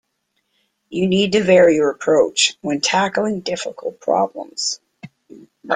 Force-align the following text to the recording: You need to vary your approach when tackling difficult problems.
You 0.89 1.05
need 1.05 1.31
to 1.33 1.43
vary 1.43 1.75
your 1.75 1.91
approach 1.91 2.57
when 2.61 2.81
tackling 2.81 3.41
difficult 3.41 3.99
problems. 3.99 4.79